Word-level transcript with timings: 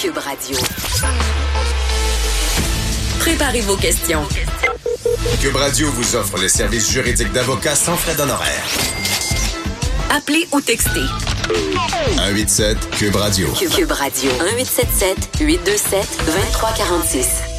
Cube 0.00 0.16
Radio. 0.16 0.56
Préparez 3.18 3.60
vos 3.60 3.76
questions. 3.76 4.22
Cube 5.42 5.56
Radio 5.56 5.90
vous 5.90 6.16
offre 6.16 6.38
les 6.38 6.48
services 6.48 6.90
juridiques 6.90 7.30
d'avocats 7.32 7.74
sans 7.74 7.96
frais 7.96 8.14
d'honoraires. 8.14 8.64
Appelez 10.08 10.48
ou 10.52 10.62
textez. 10.62 11.04
187 12.16 12.78
Cube 12.92 13.16
Radio. 13.16 13.48
Cube 13.52 13.92
Radio. 13.92 14.30
1877 14.32 15.16
827 15.38 16.08
2346. 16.24 17.49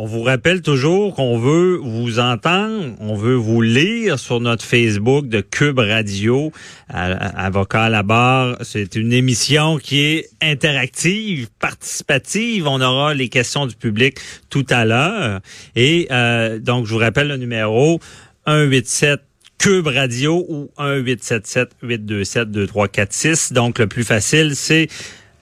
On 0.00 0.06
vous 0.06 0.22
rappelle 0.22 0.62
toujours 0.62 1.12
qu'on 1.16 1.40
veut 1.40 1.76
vous 1.82 2.20
entendre, 2.20 2.94
on 3.00 3.16
veut 3.16 3.34
vous 3.34 3.60
lire 3.62 4.16
sur 4.16 4.38
notre 4.38 4.64
Facebook 4.64 5.26
de 5.26 5.40
Cube 5.40 5.80
Radio, 5.80 6.52
Avocat 6.88 7.82
à 7.82 7.88
la 7.88 8.04
barre. 8.04 8.58
C'est 8.62 8.94
une 8.94 9.12
émission 9.12 9.76
qui 9.78 10.02
est 10.02 10.30
interactive, 10.40 11.48
participative. 11.58 12.68
On 12.68 12.80
aura 12.80 13.12
les 13.12 13.28
questions 13.28 13.66
du 13.66 13.74
public 13.74 14.18
tout 14.50 14.64
à 14.70 14.84
l'heure. 14.84 15.40
Et 15.74 16.06
euh, 16.12 16.60
donc, 16.60 16.86
je 16.86 16.92
vous 16.92 17.00
rappelle 17.00 17.26
le 17.26 17.36
numéro 17.36 17.98
187 18.46 19.20
Cube 19.58 19.88
Radio 19.88 20.46
ou 20.48 20.70
1877 20.78 21.70
827 21.82 22.50
2346. 22.52 23.52
Donc, 23.52 23.80
le 23.80 23.88
plus 23.88 24.04
facile, 24.04 24.54
c'est 24.54 24.86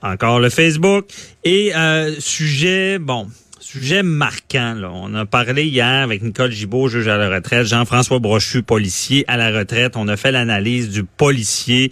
encore 0.01 0.39
le 0.39 0.49
Facebook. 0.49 1.05
Et 1.43 1.75
euh, 1.75 2.15
sujet, 2.17 2.97
bon, 2.97 3.27
sujet 3.77 4.03
marquant. 4.03 4.73
Là. 4.73 4.91
On 4.93 5.13
a 5.13 5.25
parlé 5.25 5.65
hier 5.65 5.85
avec 6.03 6.21
Nicole 6.21 6.51
Gibault, 6.51 6.87
juge 6.87 7.07
à 7.07 7.17
la 7.17 7.29
retraite, 7.29 7.65
Jean-François 7.65 8.19
Brochu, 8.19 8.63
policier 8.63 9.23
à 9.27 9.37
la 9.37 9.51
retraite. 9.51 9.93
On 9.95 10.07
a 10.07 10.17
fait 10.17 10.31
l'analyse 10.31 10.89
du 10.89 11.03
policier 11.03 11.91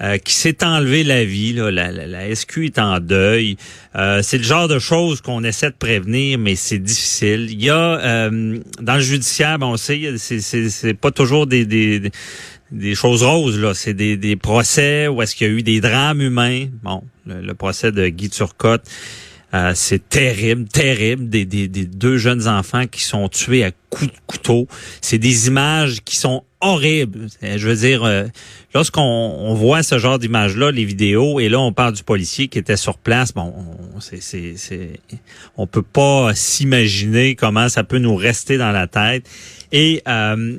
euh, 0.00 0.18
qui 0.18 0.34
s'est 0.34 0.62
enlevé 0.64 1.02
la 1.04 1.24
vie. 1.24 1.52
Là. 1.52 1.70
La, 1.70 1.90
la, 1.90 2.34
SQ 2.34 2.58
est 2.66 2.78
en 2.78 3.00
deuil. 3.00 3.56
Euh, 3.96 4.20
c'est 4.22 4.38
le 4.38 4.44
genre 4.44 4.68
de 4.68 4.78
choses 4.78 5.20
qu'on 5.20 5.42
essaie 5.42 5.70
de 5.70 5.76
prévenir, 5.76 6.38
mais 6.38 6.54
c'est 6.54 6.78
difficile. 6.78 7.48
Il 7.50 7.64
y 7.64 7.70
a 7.70 7.98
euh, 7.98 8.58
dans 8.80 8.94
le 8.94 9.00
judiciaire, 9.00 9.58
ben, 9.58 9.66
on 9.66 9.76
sait, 9.76 10.16
c'est 10.18 10.94
pas 10.94 11.10
toujours 11.10 11.46
des, 11.46 11.66
des, 11.66 12.12
des 12.70 12.94
choses 12.94 13.22
roses. 13.22 13.58
là. 13.58 13.74
C'est 13.74 13.94
des, 13.94 14.16
des 14.16 14.36
procès 14.36 15.08
où 15.08 15.22
est-ce 15.22 15.34
qu'il 15.34 15.48
y 15.48 15.50
a 15.50 15.52
eu 15.52 15.62
des 15.62 15.80
drames 15.80 16.20
humains. 16.20 16.66
Bon, 16.82 17.02
le, 17.26 17.40
le 17.40 17.54
procès 17.54 17.90
de 17.90 18.06
Guy 18.08 18.30
Turcotte. 18.30 18.84
Euh, 19.54 19.72
c'est 19.74 20.08
terrible, 20.08 20.66
terrible. 20.68 21.28
Des, 21.28 21.44
des, 21.44 21.68
des, 21.68 21.84
deux 21.84 22.18
jeunes 22.18 22.48
enfants 22.48 22.86
qui 22.86 23.02
sont 23.02 23.28
tués 23.28 23.64
à 23.64 23.70
coups 23.90 24.10
de 24.10 24.18
couteau. 24.26 24.66
C'est 25.00 25.18
des 25.18 25.46
images 25.46 26.00
qui 26.04 26.16
sont 26.16 26.42
horribles. 26.60 27.28
Je 27.42 27.68
veux 27.68 27.76
dire, 27.76 28.02
euh, 28.04 28.24
lorsqu'on 28.74 29.02
on 29.02 29.54
voit 29.54 29.82
ce 29.82 29.98
genre 29.98 30.18
d'images-là, 30.18 30.70
les 30.72 30.84
vidéos, 30.84 31.38
et 31.38 31.48
là 31.48 31.60
on 31.60 31.72
parle 31.72 31.94
du 31.94 32.02
policier 32.02 32.48
qui 32.48 32.58
était 32.58 32.76
sur 32.76 32.98
place, 32.98 33.32
bon, 33.32 33.54
on, 33.94 34.00
c'est, 34.00 34.20
c'est, 34.20 35.00
on 35.56 35.66
peut 35.66 35.82
pas 35.82 36.34
s'imaginer 36.34 37.34
comment 37.36 37.68
ça 37.68 37.84
peut 37.84 37.98
nous 37.98 38.16
rester 38.16 38.58
dans 38.58 38.72
la 38.72 38.86
tête. 38.86 39.28
Et 39.70 40.02
euh, 40.08 40.56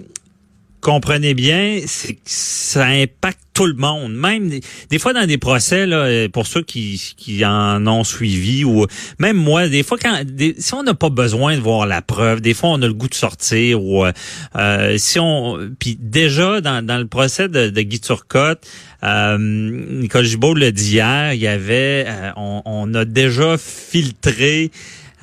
comprenez 0.88 1.34
bien, 1.34 1.82
c'est 1.86 2.18
ça 2.24 2.86
impacte 2.86 3.40
tout 3.54 3.66
le 3.66 3.74
monde. 3.74 4.14
Même 4.14 4.50
des, 4.90 5.00
fois 5.00 5.12
dans 5.12 5.26
des 5.26 5.38
procès, 5.38 5.86
là, 5.86 6.30
pour 6.30 6.48
ceux 6.48 6.62
qui, 6.62 7.14
qui 7.18 7.44
en 7.46 7.86
ont 7.88 8.06
suivi, 8.06 8.64
ou 8.64 8.86
même 9.20 9.36
moi, 9.36 9.68
des 9.68 9.84
fois 9.84 9.98
quand 10.02 10.22
si 10.58 10.74
on 10.74 10.84
n'a 10.84 10.94
pas 10.94 11.10
besoin 11.10 11.56
de 11.56 11.62
voir 11.62 11.88
la 11.88 12.02
preuve, 12.02 12.40
des 12.40 12.54
fois 12.54 12.70
on 12.70 12.82
a 12.82 12.88
le 12.88 12.94
goût 12.94 13.10
de 13.10 13.16
sortir. 13.16 13.84
Ou 13.84 14.06
euh, 14.06 14.98
si 14.98 15.20
on, 15.20 15.60
puis 15.78 15.98
déjà 16.00 16.62
dans, 16.62 16.86
dans 16.86 16.98
le 16.98 17.08
procès 17.08 17.50
de, 17.50 17.70
de 17.70 17.82
Guy 17.82 18.00
Turcotte, 18.00 18.66
euh, 19.04 19.38
Nicole 19.38 20.24
Gibault 20.24 20.54
le 20.54 20.72
dit 20.72 20.94
hier, 20.94 21.34
il 21.34 21.42
y 21.42 21.48
avait, 21.48 22.06
euh, 22.08 22.32
on, 22.38 22.94
a 22.94 23.04
déjà 23.04 23.58
filtré. 23.58 24.72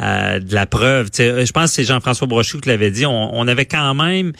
Euh, 0.00 0.40
de 0.40 0.52
la 0.52 0.66
preuve. 0.66 1.08
je 1.16 1.52
pense 1.52 1.70
que 1.70 1.76
c'est 1.76 1.84
Jean-François 1.84 2.26
Brochu 2.26 2.60
qui 2.60 2.68
l'avait 2.68 2.90
dit. 2.90 3.06
On, 3.06 3.46
avait 3.46 3.64
quand 3.64 3.94
même 3.94 4.32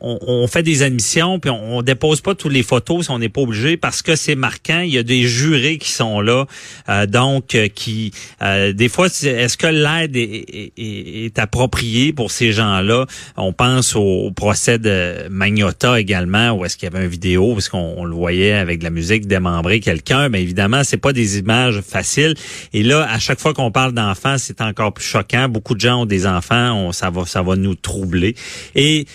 on, 0.00 0.46
fait 0.46 0.62
des 0.62 0.82
admissions, 0.82 1.38
puis 1.38 1.50
on, 1.50 1.82
dépose 1.82 2.20
pas 2.20 2.34
toutes 2.34 2.52
les 2.52 2.62
photos 2.62 3.06
si 3.06 3.10
on 3.10 3.18
n'est 3.18 3.28
pas 3.28 3.40
obligé 3.40 3.76
parce 3.76 4.02
que 4.02 4.16
c'est 4.16 4.34
marquant. 4.34 4.80
Il 4.80 4.90
y 4.90 4.98
a 4.98 5.02
des 5.02 5.22
jurés 5.22 5.78
qui 5.78 5.90
sont 5.90 6.20
là, 6.20 6.46
euh, 6.88 7.06
donc 7.06 7.54
euh, 7.54 7.68
qui 7.68 8.12
euh, 8.42 8.72
des 8.72 8.88
fois, 8.88 9.06
est-ce 9.06 9.56
que 9.56 9.66
l'aide 9.66 10.16
est, 10.16 10.72
est, 10.76 11.38
appropriée 11.38 12.12
pour 12.12 12.30
ces 12.30 12.52
gens-là? 12.52 13.06
On 13.36 13.52
pense 13.52 13.96
au, 13.96 14.30
procès 14.34 14.78
de 14.78 15.28
Magnota 15.28 16.00
également, 16.00 16.52
où 16.52 16.64
est-ce 16.64 16.76
qu'il 16.76 16.90
y 16.90 16.94
avait 16.94 17.04
une 17.04 17.10
vidéo, 17.10 17.52
parce 17.54 17.68
qu'on 17.68 18.04
le 18.04 18.14
voyait 18.14 18.52
avec 18.52 18.78
de 18.78 18.84
la 18.84 18.90
musique 18.90 19.26
démembrer 19.26 19.80
quelqu'un. 19.80 20.28
Mais 20.28 20.42
évidemment, 20.42 20.82
c'est 20.84 20.96
pas 20.96 21.12
des 21.12 21.38
images 21.38 21.80
faciles. 21.80 22.34
Et 22.72 22.82
là, 22.82 23.06
à 23.10 23.18
chaque 23.18 23.40
fois 23.40 23.52
qu'on 23.52 23.70
parle 23.70 23.92
d'enfants, 23.92 24.36
c'est 24.38 24.60
encore 24.60 24.94
plus 24.94 25.04
choquant. 25.04 25.48
Beaucoup 25.48 25.74
de 25.74 25.80
gens 25.80 26.02
ont 26.02 26.06
des 26.06 26.26
enfants, 26.26 26.72
on, 26.72 26.92
ça 26.92 27.10
va, 27.10 27.26
ça 27.26 27.42
va 27.42 27.56
nous 27.56 27.74
troubler. 27.74 28.34
Et 28.74 29.06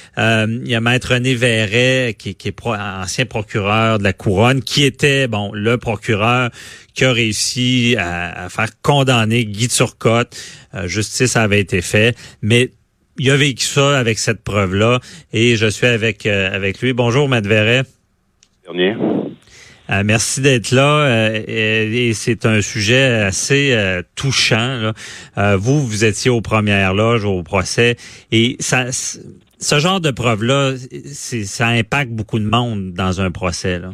il 0.64 0.70
y 0.70 0.76
a 0.76 0.82
Maître 0.82 1.14
René 1.14 1.36
Verret, 1.36 2.16
qui, 2.18 2.30
est 2.30 2.66
ancien 2.66 3.26
procureur 3.26 4.00
de 4.00 4.04
la 4.04 4.14
Couronne, 4.14 4.62
qui 4.62 4.84
était, 4.84 5.28
bon, 5.28 5.52
le 5.54 5.78
procureur 5.78 6.50
qui 6.94 7.06
a 7.06 7.14
réussi 7.14 7.96
à, 7.98 8.50
faire 8.50 8.70
condamner 8.82 9.46
Guy 9.46 9.68
Turcotte. 9.68 10.36
Euh, 10.74 10.88
justice 10.88 11.36
avait 11.36 11.60
été 11.60 11.82
fait, 11.82 12.18
mais 12.42 12.72
il 13.18 13.32
a 13.32 13.38
vécu 13.38 13.66
ça 13.66 13.98
avec 13.98 14.20
cette 14.20 14.44
preuve-là, 14.44 15.00
et 15.34 15.56
je 15.56 15.68
suis 15.68 15.88
avec 15.88 16.26
euh, 16.26 16.54
avec 16.54 16.82
lui. 16.82 16.94
Bonjour, 16.94 17.30
Maître 17.30 17.48
Verret. 17.48 17.84
Euh, 19.90 20.04
merci 20.06 20.42
d'être 20.42 20.72
là. 20.72 21.32
et, 21.48 22.12
c'est 22.14 22.46
un 22.46 22.62
sujet 22.62 23.06
assez 23.24 23.76
touchant. 24.16 24.92
vous, 25.36 25.88
vous 25.88 26.06
étiez 26.06 26.30
aux 26.30 26.42
premières 26.42 26.94
loges 26.94 27.26
au 27.26 27.42
procès 27.42 27.96
et 28.32 28.56
ça, 28.60 28.86
ce 29.60 29.80
genre 29.80 30.00
de 30.00 30.12
preuve-là, 30.12 30.74
ça 31.04 31.68
impacte 31.68 32.12
beaucoup 32.12 32.40
de 32.40 32.46
monde 32.46 32.94
dans 32.94 33.22
un 33.22 33.32
procès. 33.32 33.80
Là. 33.80 33.90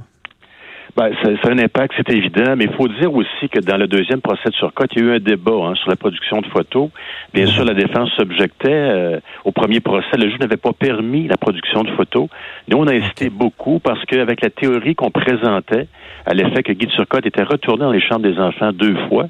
Ben, 0.96 1.12
ça, 1.22 1.30
a 1.30 1.52
un 1.52 1.60
impact, 1.60 1.94
c'est 1.98 2.10
évident, 2.14 2.56
mais 2.56 2.66
il 2.66 2.74
faut 2.74 2.88
dire 2.88 3.14
aussi 3.14 3.50
que 3.50 3.60
dans 3.60 3.76
le 3.76 3.86
deuxième 3.86 4.22
procès 4.22 4.48
de 4.48 4.54
surcote, 4.54 4.92
il 4.96 5.04
y 5.04 5.06
a 5.06 5.12
eu 5.12 5.16
un 5.16 5.20
débat 5.20 5.52
hein, 5.52 5.76
sur 5.76 5.90
la 5.90 5.98
production 5.98 6.40
de 6.40 6.48
photos. 6.48 6.90
Bien 7.34 7.48
sûr, 7.48 7.66
la 7.66 7.74
défense 7.74 8.10
s'objectait 8.16 8.70
euh, 8.70 9.20
au 9.44 9.52
premier 9.52 9.82
procès. 9.82 10.16
Le 10.18 10.30
juge 10.30 10.40
n'avait 10.40 10.56
pas 10.56 10.72
permis 10.72 11.28
la 11.28 11.36
production 11.36 11.84
de 11.84 11.92
photos. 11.92 12.30
Nous, 12.70 12.78
on 12.78 12.88
a 12.88 12.94
insisté 12.94 13.30
beaucoup 13.30 13.80
parce 13.80 14.06
qu'avec 14.06 14.42
la 14.42 14.50
théorie 14.50 14.96
qu'on 14.96 15.12
présentait, 15.12 15.90
à 16.26 16.34
l'effet 16.34 16.64
que 16.64 16.72
Guy 16.72 16.88
Turcotte 16.88 17.26
était 17.26 17.44
retourné 17.44 17.84
dans 17.84 17.92
les 17.92 18.02
chambres 18.02 18.26
des 18.26 18.40
enfants 18.40 18.72
deux 18.72 18.96
fois, 19.10 19.28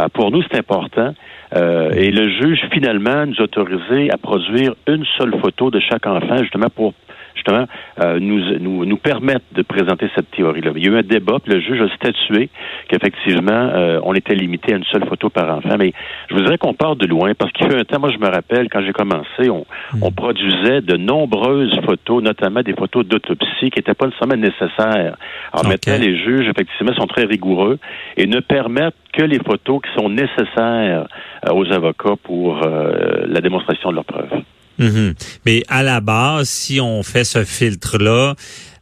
euh, 0.00 0.06
pour 0.12 0.30
nous, 0.30 0.42
c'est 0.42 0.58
important. 0.58 1.14
Euh, 1.54 1.90
et 1.92 2.10
le 2.10 2.28
juge, 2.28 2.60
finalement, 2.72 3.26
nous 3.26 3.36
a 3.38 3.42
autorisé 3.42 4.10
à 4.10 4.18
produire 4.18 4.74
une 4.86 5.04
seule 5.16 5.38
photo 5.40 5.70
de 5.70 5.80
chaque 5.80 6.06
enfant, 6.06 6.38
justement 6.38 6.68
pour 6.74 6.94
justement 7.38 7.66
euh, 8.00 8.18
nous, 8.20 8.58
nous, 8.58 8.84
nous 8.84 8.96
permettre 8.96 9.44
de 9.52 9.62
présenter 9.62 10.10
cette 10.14 10.30
théorie-là. 10.32 10.72
Il 10.76 10.84
y 10.84 10.88
a 10.88 10.92
eu 10.92 10.98
un 10.98 11.02
débat, 11.02 11.36
puis 11.42 11.54
le 11.54 11.60
juge 11.60 11.80
a 11.80 11.94
statué 11.94 12.50
qu'effectivement, 12.88 13.52
euh, 13.52 14.00
on 14.02 14.14
était 14.14 14.34
limité 14.34 14.74
à 14.74 14.76
une 14.76 14.84
seule 14.84 15.06
photo 15.06 15.30
par 15.30 15.56
enfant. 15.56 15.76
Mais 15.78 15.92
je 16.28 16.34
vous 16.34 16.42
dirais 16.42 16.58
qu'on 16.58 16.74
part 16.74 16.96
de 16.96 17.06
loin, 17.06 17.32
parce 17.34 17.52
qu'il 17.52 17.72
a 17.72 17.78
un 17.78 17.84
temps, 17.84 18.00
moi 18.00 18.10
je 18.10 18.18
me 18.18 18.28
rappelle, 18.28 18.68
quand 18.68 18.82
j'ai 18.82 18.92
commencé, 18.92 19.50
on, 19.50 19.64
hmm. 19.94 20.02
on, 20.02 20.12
produisait 20.12 20.80
de 20.80 20.96
nombreuses 20.96 21.78
photos, 21.84 22.22
notamment 22.22 22.62
des 22.62 22.74
photos 22.74 23.06
d'autopsie 23.06 23.70
qui 23.70 23.78
n'étaient 23.78 23.94
pas 23.94 24.06
nécessairement 24.06 24.36
nécessaires. 24.36 25.16
Alors 25.52 25.68
maintenant, 25.68 25.98
les 25.98 26.18
juges, 26.18 26.48
effectivement, 26.48 26.94
sont 26.94 27.06
très 27.06 27.24
rigoureux 27.24 27.78
et 28.16 28.26
ne 28.26 28.40
permettent 28.40 28.94
que 29.12 29.22
les 29.22 29.38
photos 29.38 29.80
qui 29.82 29.90
sont 30.00 30.08
nécessaires 30.08 31.06
euh, 31.46 31.52
aux 31.52 31.70
avocats 31.72 32.16
pour 32.22 32.60
la 32.60 33.40
démonstration 33.40 33.90
de 33.90 33.94
leurs 33.94 34.04
preuves. 34.04 34.42
Mhm. 34.78 35.14
Mais 35.46 35.62
à 35.68 35.82
la 35.82 36.00
base, 36.00 36.48
si 36.48 36.80
on 36.80 37.02
fait 37.02 37.24
ce 37.24 37.44
filtre-là, 37.44 38.34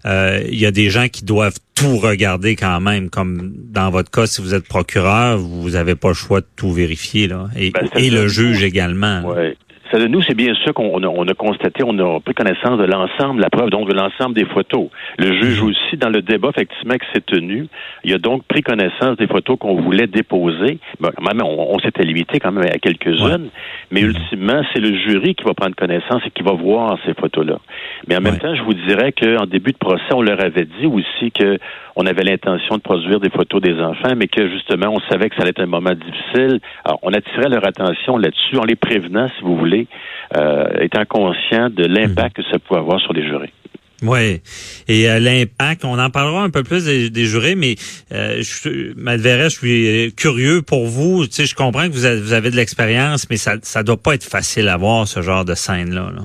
euh, 0.04 0.42
il 0.48 0.58
y 0.58 0.66
a 0.66 0.70
des 0.70 0.88
gens 0.88 1.08
qui 1.08 1.24
doivent 1.24 1.58
tout 1.74 1.98
regarder 1.98 2.54
quand 2.54 2.80
même, 2.80 3.10
comme 3.10 3.52
dans 3.56 3.90
votre 3.90 4.10
cas, 4.10 4.26
si 4.26 4.40
vous 4.40 4.54
êtes 4.54 4.66
procureur, 4.66 5.38
vous 5.38 5.70
n'avez 5.70 5.94
pas 5.94 6.08
le 6.08 6.14
choix 6.14 6.40
de 6.40 6.46
tout 6.54 6.72
vérifier, 6.72 7.26
là. 7.26 7.48
Et, 7.56 7.70
ben, 7.70 7.88
le 7.94 8.28
juge 8.28 8.62
également. 8.62 9.22
Ça, 9.91 9.99
nous, 10.09 10.23
c'est 10.23 10.35
bien 10.35 10.55
sûr 10.55 10.75
qu'on 10.75 11.03
a, 11.03 11.06
on 11.06 11.27
a 11.29 11.35
constaté, 11.35 11.83
on 11.87 11.97
a 11.99 12.21
pris 12.21 12.35
connaissance 12.35 12.79
de 12.79 12.85
l'ensemble, 12.85 13.41
la 13.41 13.50
preuve, 13.50 13.71
donc 13.71 13.88
de 13.88 13.94
l'ensemble 13.94 14.35
des 14.35 14.44
photos. 14.44 14.88
Le 15.19 15.33
juge 15.41 15.62
mhm. 15.62 15.69
aussi, 15.69 15.97
dans 15.97 16.09
le 16.09 16.23
débat, 16.23 16.50
effectivement, 16.50 16.94
qui 16.94 17.06
s'est 17.12 17.21
tenu, 17.21 17.69
il 18.05 18.12
a 18.12 18.19
donc 18.19 18.44
pris 18.44 18.62
connaissance 18.62 19.17
des 19.17 19.27
photos 19.27 19.59
qu'on 19.59 19.81
voulait 19.81 20.06
déposer. 20.06 20.79
Bon, 21.00 21.11
même, 21.21 21.41
on, 21.43 21.79
s'était 21.79 22.03
limité 22.03 22.41
quand 22.41 22.53
même 22.53 22.65
à 22.65 22.79
quelques-unes, 22.79 23.50
mais 23.91 24.03
mhm. 24.03 24.09
ultimement, 24.09 24.62
c'est 24.73 24.81
le 24.81 24.97
jury 24.99 25.35
qui 25.35 25.44
va 25.44 25.55
prendre 25.55 25.77
connaissance 25.77 26.23
et 26.27 26.31
qui 26.31 26.43
va 26.43 26.53
voir 26.53 26.99
ces 27.06 27.15
photos-là. 27.15 27.59
Mais 28.09 28.17
en 28.17 28.21
même 28.21 28.38
temps, 28.38 28.55
je 28.55 28.62
vous 28.62 28.75
dirais 28.75 29.12
qu'en 29.12 29.47
début 29.47 29.73
de 29.73 29.79
procès, 29.79 30.12
on 30.15 30.23
leur 30.23 30.41
avait 30.41 30.67
dit 30.81 30.87
aussi 30.87 31.31
que 31.31 31.59
on 31.96 32.04
avait 32.04 32.22
l'intention 32.22 32.76
de 32.76 32.82
produire 32.82 33.20
des 33.20 33.31
photos 33.31 33.60
des 33.62 33.81
enfants, 33.81 34.14
mais 34.16 34.28
que 34.28 34.48
justement, 34.50 34.88
on 34.93 35.00
savait 35.10 35.31
que 35.31 35.37
ça 35.37 35.43
allait 35.43 35.50
être 35.50 35.62
un 35.62 35.66
moment 35.66 35.94
difficile. 35.94 36.60
Alors, 36.84 36.98
on 37.02 37.12
attirait 37.12 37.48
leur 37.48 37.66
attention 37.66 38.19
là-dessus 38.19 38.58
en 38.58 38.64
les 38.64 38.76
prévenant, 38.76 39.28
si 39.37 39.43
vous 39.43 39.56
voulez, 39.56 39.88
euh, 40.37 40.66
étant 40.81 41.06
conscient 41.06 41.70
de 41.70 41.84
l'impact 41.84 42.37
que 42.37 42.43
ça 42.50 42.58
pouvait 42.58 42.81
avoir 42.81 43.00
sur 43.00 43.14
les 43.14 43.26
jurés. 43.26 43.52
Oui. 44.02 44.43
Et 44.88 45.08
euh, 45.08 45.19
l'impact, 45.19 45.87
on 45.87 45.98
en 45.98 46.10
parlera 46.10 46.43
un 46.43 46.50
peu 46.50 46.62
plus 46.62 46.84
des, 46.84 47.25
jurés, 47.25 47.54
mais 47.54 47.76
euh, 48.12 48.42
je, 48.42 48.92
je 48.94 49.49
suis 49.49 50.14
curieux 50.14 50.60
pour 50.60 50.87
vous. 50.87 51.26
Tu 51.26 51.32
sais, 51.32 51.46
je 51.46 51.54
comprends 51.54 51.88
que 51.88 51.92
vous 51.92 52.04
avez, 52.04 52.20
vous 52.20 52.34
avez 52.34 52.50
de 52.50 52.56
l'expérience, 52.56 53.26
mais 53.31 53.38
ça 53.38 53.54
ça 53.62 53.82
doit 53.82 53.96
pas 53.96 54.14
être 54.14 54.25
facile 54.25 54.69
à 54.69 54.76
voir 54.76 55.08
ce 55.08 55.22
genre 55.22 55.46
de 55.46 55.54
scène-là. 55.54 56.10
là 56.14 56.22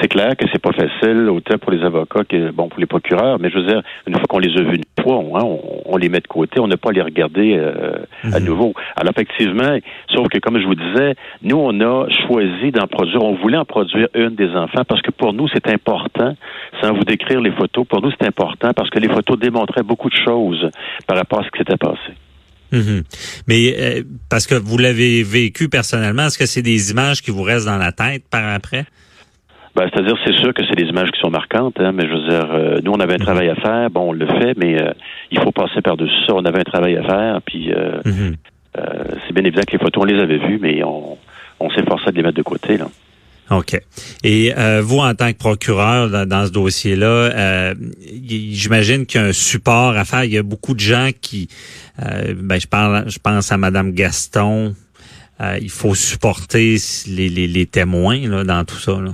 c'est 0.00 0.08
clair 0.08 0.36
que 0.36 0.44
c'est 0.52 0.60
pas 0.60 0.72
facile, 0.72 1.28
autant 1.30 1.58
pour 1.58 1.70
les 1.70 1.82
avocats 1.82 2.24
que 2.24 2.50
bon 2.50 2.68
pour 2.68 2.80
les 2.80 2.86
procureurs, 2.86 3.38
mais 3.38 3.50
je 3.50 3.58
veux 3.58 3.66
dire, 3.66 3.82
une 4.06 4.14
fois 4.14 4.24
qu'on 4.28 4.38
les 4.38 4.56
a 4.58 4.62
vus 4.62 4.76
une 4.76 5.02
fois, 5.02 5.22
hein, 5.34 5.58
on, 5.86 5.96
les 5.96 6.08
met 6.08 6.20
de 6.20 6.26
côté, 6.26 6.60
on 6.60 6.66
n'a 6.66 6.76
pas 6.76 6.90
à 6.90 6.92
les 6.92 7.02
regarder 7.02 7.56
euh, 7.56 8.04
à 8.32 8.40
mhm. 8.40 8.46
nouveau. 8.46 8.74
Alors 8.96 9.12
effectivement, 9.16 9.78
sauf 10.12 10.28
que 10.28 10.38
comme 10.38 10.58
je 10.58 10.66
vous 10.66 10.74
disais, 10.74 11.14
nous 11.42 11.56
on 11.56 11.80
a 11.80 12.08
choisi 12.26 12.70
d'en 12.72 12.86
produire, 12.86 13.22
on 13.22 13.36
voulait 13.36 13.58
en 13.58 13.64
produire 13.64 14.08
une 14.14 14.34
des 14.34 14.50
enfants 14.50 14.84
parce 14.86 15.02
que 15.02 15.10
pour 15.10 15.32
nous 15.32 15.48
c'est 15.48 15.68
important, 15.68 16.34
sans 16.80 16.92
vous 16.92 17.04
décrire 17.04 17.40
les 17.40 17.52
photos, 17.52 17.86
pour 17.86 18.02
nous 18.02 18.10
c'est 18.18 18.26
important 18.26 18.72
parce 18.74 18.90
que 18.90 18.98
les 18.98 19.08
photos 19.08 19.38
démontraient 19.38 19.82
beaucoup 19.82 20.10
de 20.10 20.16
choses 20.24 20.68
par 21.06 21.16
rapport 21.16 21.40
à 21.40 21.44
ce 21.44 21.50
qui 21.50 21.58
s'était 21.58 21.76
passé. 21.76 22.14
Mhm. 22.72 23.04
Mais 23.46 23.74
euh, 23.78 24.02
parce 24.28 24.46
que 24.46 24.54
vous 24.54 24.78
l'avez 24.78 25.22
vécu 25.22 25.68
personnellement, 25.68 26.26
est-ce 26.26 26.38
que 26.38 26.46
c'est 26.46 26.62
des 26.62 26.90
images 26.90 27.22
qui 27.22 27.30
vous 27.30 27.42
restent 27.42 27.66
dans 27.66 27.78
la 27.78 27.92
tête 27.92 28.24
par 28.28 28.44
après? 28.52 28.86
Ben, 29.74 29.90
c'est-à-dire, 29.92 30.16
c'est 30.24 30.34
sûr 30.34 30.54
que 30.54 30.62
c'est 30.64 30.76
des 30.76 30.88
images 30.88 31.10
qui 31.10 31.18
sont 31.18 31.30
marquantes, 31.30 31.80
hein, 31.80 31.90
mais 31.92 32.06
je 32.06 32.12
veux 32.12 32.28
dire, 32.28 32.48
euh, 32.52 32.80
nous, 32.84 32.92
on 32.92 33.00
avait 33.00 33.14
un 33.14 33.18
mhm. 33.18 33.24
travail 33.24 33.48
à 33.48 33.56
faire, 33.56 33.90
bon, 33.90 34.10
on 34.10 34.12
le 34.12 34.26
fait, 34.26 34.56
mais 34.56 34.80
euh, 34.80 34.92
il 35.32 35.40
faut 35.40 35.50
passer 35.50 35.80
par-dessus 35.82 36.14
ça. 36.26 36.34
On 36.34 36.44
avait 36.44 36.60
un 36.60 36.64
travail 36.64 36.96
à 36.96 37.02
faire, 37.02 37.40
puis 37.44 37.72
euh, 37.72 38.00
mhm. 38.04 38.36
c'est 39.26 39.34
bien 39.34 39.44
évident 39.44 39.62
que 39.66 39.72
les 39.72 39.78
photos, 39.78 40.04
on 40.04 40.06
les 40.06 40.20
avait 40.20 40.38
vues, 40.38 40.60
mais 40.62 40.84
on, 40.84 41.18
on 41.58 41.70
s'efforçait 41.70 42.12
de 42.12 42.16
les 42.16 42.22
mettre 42.22 42.36
de 42.36 42.42
côté, 42.42 42.76
là. 42.76 42.86
OK. 43.50 43.78
Et 44.22 44.54
vous, 44.80 45.00
en 45.00 45.14
tant 45.14 45.30
que 45.30 45.36
procureur 45.36 46.08
dans, 46.26 46.46
ce 46.46 46.50
dossier-là, 46.50 47.74
j'imagine 48.24 49.04
qu'il 49.04 49.20
y 49.20 49.24
a 49.24 49.26
un 49.26 49.32
support 49.34 49.98
à 49.98 50.06
faire. 50.06 50.24
Il 50.24 50.32
y 50.32 50.38
a 50.38 50.42
beaucoup 50.42 50.72
de 50.72 50.80
gens 50.80 51.10
qui, 51.20 51.48
ben, 51.98 52.58
je 52.58 52.66
parle, 52.66 53.04
je 53.06 53.18
pense 53.18 53.52
à 53.52 53.58
Madame 53.58 53.92
Gaston. 53.92 54.74
il 55.60 55.68
faut 55.68 55.94
supporter 55.94 56.76
les, 57.06 57.28
les, 57.28 57.46
les 57.46 57.66
témoins 57.66 58.26
là, 58.26 58.44
dans 58.44 58.64
tout 58.64 58.78
ça. 58.78 58.92
Là. 58.92 59.10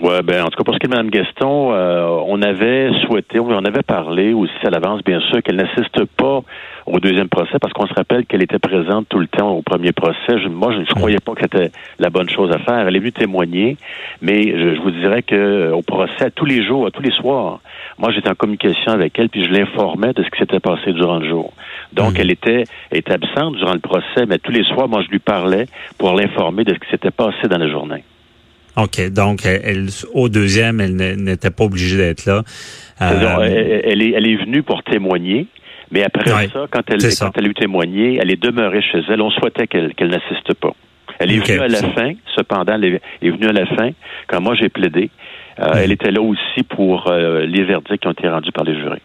Ouais, 0.00 0.22
ben 0.22 0.44
en 0.44 0.48
tout 0.48 0.56
cas 0.56 0.62
pour 0.62 0.74
ce 0.74 0.78
qui 0.78 0.86
est 0.86 0.90
de 0.90 0.94
Mme 0.94 1.10
Gaston, 1.10 1.72
euh, 1.72 2.06
on 2.26 2.40
avait 2.40 2.92
souhaité, 3.04 3.40
on 3.40 3.50
avait 3.64 3.82
parlé 3.82 4.32
aussi 4.32 4.54
à 4.64 4.70
l'avance, 4.70 5.02
bien 5.02 5.18
sûr, 5.18 5.42
qu'elle 5.42 5.56
n'assiste 5.56 6.04
pas 6.16 6.42
au 6.86 7.00
deuxième 7.00 7.28
procès 7.28 7.58
parce 7.60 7.72
qu'on 7.72 7.88
se 7.88 7.94
rappelle 7.94 8.24
qu'elle 8.24 8.42
était 8.42 8.60
présente 8.60 9.08
tout 9.08 9.18
le 9.18 9.26
temps 9.26 9.50
au 9.50 9.62
premier 9.62 9.90
procès. 9.90 10.36
moi, 10.48 10.72
je 10.72 10.78
ne 10.78 10.84
croyais 10.84 11.18
pas 11.18 11.32
que 11.34 11.40
c'était 11.42 11.72
la 11.98 12.10
bonne 12.10 12.30
chose 12.30 12.52
à 12.52 12.58
faire. 12.58 12.86
Elle 12.86 12.94
est 12.94 13.00
venue 13.00 13.10
témoigner, 13.10 13.76
mais 14.22 14.40
je, 14.42 14.80
vous 14.80 14.92
dirais 14.92 15.22
que 15.22 15.72
au 15.72 15.82
procès, 15.82 16.30
tous 16.30 16.44
les 16.44 16.64
jours, 16.64 16.88
tous 16.92 17.02
les 17.02 17.10
soirs, 17.10 17.58
moi 17.98 18.12
j'étais 18.12 18.30
en 18.30 18.36
communication 18.36 18.92
avec 18.92 19.18
elle 19.18 19.28
puis 19.28 19.44
je 19.44 19.50
l'informais 19.50 20.12
de 20.12 20.22
ce 20.22 20.30
qui 20.30 20.38
s'était 20.38 20.60
passé 20.60 20.92
durant 20.92 21.18
le 21.18 21.28
jour. 21.28 21.52
Donc 21.92 22.12
hmm. 22.12 22.20
elle 22.20 22.30
était, 22.30 22.64
elle 22.92 22.98
était 22.98 23.14
absente 23.14 23.56
durant 23.56 23.74
le 23.74 23.80
procès, 23.80 24.26
mais 24.28 24.38
tous 24.38 24.52
les 24.52 24.62
soirs, 24.62 24.88
moi 24.88 25.02
je 25.02 25.08
lui 25.08 25.18
parlais 25.18 25.66
pour 25.98 26.12
l'informer 26.12 26.62
de 26.62 26.72
ce 26.72 26.78
qui 26.78 26.88
s'était 26.88 27.10
passé 27.10 27.48
dans 27.48 27.58
la 27.58 27.68
journée. 27.68 28.04
OK. 28.78 29.10
Donc, 29.10 29.44
elle, 29.44 29.88
au 30.14 30.28
deuxième, 30.28 30.80
elle 30.80 30.96
n'était 30.96 31.50
pas 31.50 31.64
obligée 31.64 31.96
d'être 31.96 32.26
là. 32.26 32.42
Euh, 33.02 33.80
elle, 33.84 34.02
est, 34.02 34.12
elle 34.12 34.26
est 34.26 34.36
venue 34.36 34.62
pour 34.62 34.82
témoigner. 34.82 35.46
Mais 35.90 36.04
après 36.04 36.48
ça, 36.48 36.66
quand 36.70 36.82
elle, 36.88 37.00
quand 37.18 37.30
elle 37.36 37.46
a 37.46 37.48
eu 37.48 37.54
témoigné, 37.54 38.18
elle 38.20 38.30
est 38.30 38.42
demeurée 38.42 38.82
chez 38.82 39.00
elle. 39.08 39.22
On 39.22 39.30
souhaitait 39.30 39.66
qu'elle 39.66 40.10
n'assiste 40.10 40.54
pas. 40.54 40.72
Elle 41.18 41.32
est 41.32 41.38
venue 41.38 41.60
à 41.60 41.68
la 41.68 41.82
fin, 41.92 42.12
cependant, 42.36 42.74
elle 42.74 43.00
est, 43.22 43.30
venue 43.30 43.48
à 43.48 43.52
la 43.52 43.66
fin, 43.66 43.90
quand 44.28 44.40
moi 44.40 44.54
j'ai 44.54 44.68
plaidé. 44.68 45.10
Euh, 45.58 45.72
elle 45.82 45.90
était 45.90 46.12
là 46.12 46.20
aussi 46.20 46.62
pour 46.62 47.10
euh, 47.10 47.44
les 47.44 47.64
verdicts 47.64 48.02
qui 48.02 48.06
ont 48.06 48.12
été 48.12 48.28
rendus 48.28 48.52
par 48.52 48.64
les 48.64 48.76
jurés. 48.76 49.02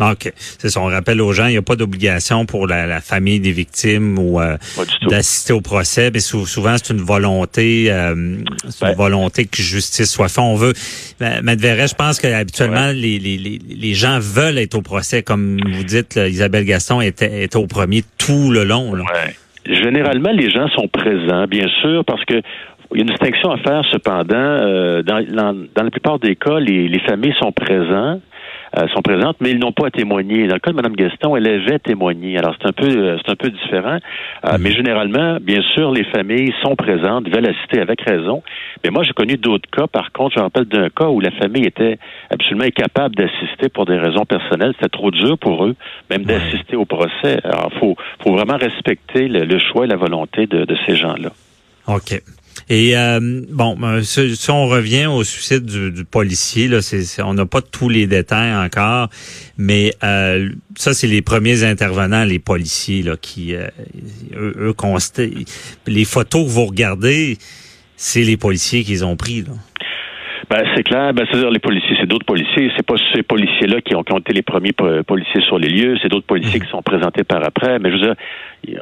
OK. 0.00 0.32
C'est 0.36 0.68
ça. 0.68 0.80
On 0.80 0.86
rappelle 0.86 1.20
aux 1.20 1.32
gens, 1.32 1.46
il 1.46 1.52
n'y 1.52 1.56
a 1.56 1.62
pas 1.62 1.76
d'obligation 1.76 2.46
pour 2.46 2.66
la, 2.66 3.00
famille 3.00 3.40
des 3.40 3.52
victimes 3.52 4.18
ou 4.18 4.40
euh, 4.40 4.56
d'assister 5.08 5.52
au 5.52 5.60
procès. 5.60 6.10
Mais 6.12 6.20
souvent, 6.20 6.76
c'est 6.76 6.92
une 6.92 7.00
volonté, 7.00 7.86
euh, 7.90 8.14
une 8.14 8.94
volonté 8.96 9.46
que 9.46 9.62
justice 9.62 10.10
soit 10.10 10.28
faite. 10.28 10.38
On 10.38 10.56
veut. 10.56 10.72
Madverret, 11.42 11.88
je 11.88 11.94
pense 11.94 12.20
que 12.20 12.26
habituellement, 12.26 12.92
les, 12.92 13.18
les, 13.18 13.58
les, 13.68 13.94
gens 13.94 14.18
veulent 14.20 14.58
être 14.58 14.74
au 14.74 14.82
procès, 14.82 15.22
comme 15.22 15.58
vous 15.72 15.84
dites. 15.84 16.16
Isabelle 16.16 16.64
Gaston 16.64 17.00
était, 17.00 17.44
était 17.44 17.56
au 17.56 17.66
premier 17.66 18.02
tout 18.18 18.50
le 18.50 18.64
long. 18.64 18.94
Là. 18.94 19.04
Généralement, 19.66 20.30
les 20.30 20.50
gens 20.50 20.68
sont 20.68 20.88
présents, 20.88 21.46
bien 21.46 21.66
sûr, 21.82 22.04
parce 22.04 22.24
que 22.24 22.40
il 22.94 22.98
y 22.98 23.00
a 23.00 23.02
une 23.02 23.10
distinction 23.10 23.50
à 23.50 23.58
faire 23.58 23.84
cependant. 23.90 24.36
Euh, 24.36 25.02
dans, 25.02 25.20
dans, 25.30 25.82
la 25.82 25.90
plupart 25.90 26.18
des 26.18 26.36
cas, 26.36 26.58
les, 26.58 26.88
les 26.88 27.00
familles 27.00 27.34
sont 27.38 27.52
présentes 27.52 28.22
sont 28.94 29.02
présentes, 29.02 29.36
mais 29.40 29.50
ils 29.50 29.58
n'ont 29.58 29.72
pas 29.72 29.86
à 29.86 29.90
témoigner. 29.90 30.46
Dans 30.46 30.54
le 30.54 30.60
cas 30.60 30.70
de 30.70 30.76
Mme 30.76 30.94
Gaston, 30.94 31.36
elle 31.36 31.46
avait 31.46 31.78
témoigné. 31.78 32.38
Alors 32.38 32.54
c'est 32.60 32.68
un 32.68 32.72
peu 32.72 32.86
euh, 32.86 33.18
c'est 33.24 33.32
un 33.32 33.36
peu 33.36 33.50
différent. 33.50 33.98
Euh, 34.44 34.52
mhm. 34.52 34.62
Mais 34.62 34.72
généralement, 34.72 35.38
bien 35.40 35.62
sûr, 35.74 35.90
les 35.90 36.04
familles 36.04 36.52
sont 36.62 36.76
présentes, 36.76 37.28
veulent 37.28 37.46
assister 37.46 37.80
avec 37.80 38.00
raison. 38.02 38.42
Mais 38.84 38.90
moi, 38.90 39.02
j'ai 39.02 39.12
connu 39.12 39.36
d'autres 39.36 39.68
cas. 39.70 39.86
Par 39.86 40.12
contre, 40.12 40.34
je 40.34 40.40
me 40.40 40.44
rappelle 40.44 40.64
d'un 40.64 40.88
cas 40.90 41.08
où 41.08 41.20
la 41.20 41.30
famille 41.32 41.64
était 41.64 41.98
absolument 42.30 42.64
incapable 42.64 43.14
d'assister 43.14 43.68
pour 43.68 43.86
des 43.86 43.98
raisons 43.98 44.24
personnelles. 44.24 44.74
C'était 44.76 44.88
trop 44.88 45.10
dur 45.10 45.38
pour 45.38 45.64
eux, 45.64 45.74
même 46.10 46.24
d'assister 46.24 46.76
au 46.76 46.84
procès. 46.84 47.40
Alors, 47.44 47.72
faut 47.80 47.96
faut 48.22 48.32
vraiment 48.32 48.56
respecter 48.56 49.28
le, 49.28 49.58
choix 49.58 49.84
et 49.84 49.88
la 49.88 49.96
volonté 49.96 50.46
de, 50.46 50.64
de 50.64 50.76
ces 50.86 50.96
gens-là. 50.96 51.30
OK. 51.88 52.20
Et 52.70 52.96
euh, 52.96 53.42
bon, 53.48 53.76
ben, 53.76 54.02
si, 54.02 54.50
on 54.50 54.66
revient 54.66 55.06
au 55.06 55.24
suicide 55.24 55.64
du, 55.64 56.04
policier, 56.04 56.68
là, 56.68 56.82
c'est, 56.82 57.22
on 57.22 57.32
n'a 57.32 57.46
pas 57.46 57.62
tous 57.62 57.88
les 57.88 58.06
détails 58.06 58.54
encore, 58.54 59.08
mais 59.56 59.94
euh, 60.02 60.50
ça, 60.76 60.92
c'est 60.92 61.06
les 61.06 61.22
premiers 61.22 61.64
intervenants, 61.64 62.24
les 62.24 62.38
policiers, 62.38 63.02
là, 63.02 63.16
qui 63.16 63.54
euh, 63.54 63.68
eux, 64.36 64.54
eux 64.58 64.74
les 65.86 66.04
photos 66.04 66.44
que 66.44 66.50
vous 66.50 66.66
regardez, 66.66 67.38
c'est 67.96 68.22
les 68.22 68.36
policiers 68.36 68.84
qu'ils 68.84 69.04
ont 69.04 69.16
pris. 69.16 69.42
Là. 69.42 69.52
Ben, 70.50 70.64
c'est 70.74 70.82
clair. 70.82 71.12
Ben, 71.12 71.26
c'est-à-dire 71.30 71.50
les 71.50 71.58
policiers, 71.58 71.96
c'est 72.00 72.06
d'autres 72.06 72.24
policiers. 72.24 72.70
C'est 72.76 72.86
pas 72.86 72.94
ces 73.14 73.22
policiers-là 73.22 73.80
qui 73.82 73.94
ont, 73.94 74.02
qui 74.02 74.16
été 74.16 74.32
les 74.32 74.42
premiers 74.42 74.72
policiers 74.72 75.42
sur 75.42 75.58
les 75.58 75.68
lieux. 75.68 75.96
C'est 76.02 76.08
d'autres 76.08 76.26
policiers 76.26 76.58
qui 76.58 76.68
sont 76.68 76.82
présentés 76.82 77.24
par 77.24 77.44
après. 77.44 77.78
Mais 77.78 77.90
je 77.90 77.96
veux 77.96 78.00
dire, 78.00 78.14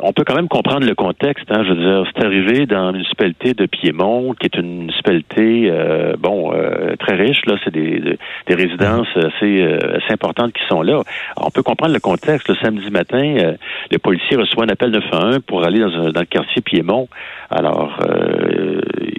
on 0.02 0.12
peut 0.12 0.24
quand 0.24 0.34
même 0.34 0.48
comprendre 0.48 0.86
le 0.86 0.94
contexte. 0.94 1.50
Hein, 1.50 1.64
je 1.64 1.72
veux 1.72 1.82
dire, 1.82 2.12
c'est 2.14 2.24
arrivé 2.24 2.66
dans 2.66 2.90
une 2.90 2.98
municipalité 2.98 3.54
de 3.54 3.66
Piémont, 3.66 4.34
qui 4.34 4.46
est 4.46 4.56
une 4.56 4.78
municipalité, 4.78 5.68
euh, 5.70 6.14
bon, 6.18 6.52
euh, 6.52 6.94
très 6.98 7.14
riche. 7.14 7.44
Là, 7.46 7.56
c'est 7.64 7.72
des, 7.72 8.00
des 8.46 8.54
résidences 8.54 9.08
assez, 9.16 9.62
euh, 9.62 9.96
assez 9.96 10.12
importantes 10.12 10.52
qui 10.52 10.62
sont 10.68 10.82
là. 10.82 11.02
on 11.36 11.50
peut 11.50 11.62
comprendre 11.62 11.92
le 11.92 12.00
contexte. 12.00 12.48
Le 12.48 12.56
samedi 12.56 12.90
matin, 12.90 13.54
le 13.90 13.98
policier 13.98 14.36
reçoit 14.36 14.64
un 14.64 14.68
appel 14.68 14.90
911 14.90 15.40
pour 15.46 15.64
aller 15.64 15.80
dans, 15.80 16.10
dans 16.10 16.20
le 16.20 16.26
quartier 16.26 16.62
Piémont. 16.62 17.08
Alors, 17.50 17.98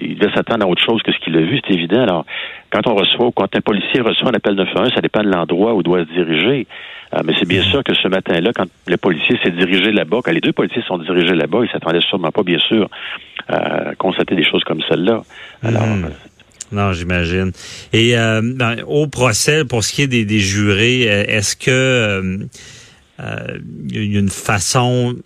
il 0.00 0.18
devait 0.18 0.34
s'attendre 0.34 0.64
à 0.64 0.68
autre 0.68 0.82
chose 0.82 1.02
que 1.02 1.12
ce 1.12 1.18
qu'il 1.18 1.36
a 1.36 1.40
vu, 1.40 1.60
c'est 1.66 1.74
évident. 1.74 2.02
Alors, 2.02 2.24
quand 2.70 2.86
on 2.86 2.94
reçoit, 2.94 3.30
quand 3.34 3.54
un 3.54 3.60
policier 3.60 4.00
reçoit 4.00 4.28
un 4.30 4.34
appel 4.34 4.54
911, 4.54 4.92
ça 4.94 5.00
dépend 5.00 5.22
de 5.22 5.28
l'endroit 5.28 5.74
où 5.74 5.80
il 5.80 5.84
doit 5.84 6.04
se 6.04 6.12
diriger. 6.12 6.66
Euh, 7.14 7.20
mais 7.24 7.32
c'est 7.38 7.48
bien 7.48 7.62
sûr 7.62 7.82
que 7.82 7.94
ce 7.94 8.08
matin-là, 8.08 8.52
quand 8.54 8.66
le 8.86 8.96
policier 8.98 9.38
s'est 9.42 9.50
dirigé 9.50 9.92
là-bas, 9.92 10.18
quand 10.22 10.32
les 10.32 10.40
deux 10.40 10.52
policiers 10.52 10.82
sont 10.86 10.98
dirigés 10.98 11.34
là-bas, 11.34 11.60
ils 11.64 11.70
s'attendaient 11.70 12.02
sûrement 12.02 12.30
pas, 12.30 12.42
bien 12.42 12.58
sûr, 12.58 12.88
à 13.48 13.94
constater 13.96 14.34
des 14.34 14.44
choses 14.44 14.62
comme 14.64 14.82
celle-là. 14.88 15.22
Alors, 15.62 15.86
hmm. 15.86 16.04
euh, 16.04 16.08
non, 16.70 16.92
j'imagine. 16.92 17.52
Et 17.94 18.18
euh, 18.18 18.42
au 18.86 19.06
procès, 19.06 19.64
pour 19.64 19.82
ce 19.82 19.92
qui 19.92 20.02
est 20.02 20.06
des, 20.06 20.38
jurés, 20.38 21.02
est-ce 21.02 21.56
que 21.56 22.46
il 23.20 24.12
y 24.12 24.16
a 24.16 24.20
une 24.20 24.28
façon, 24.28 25.16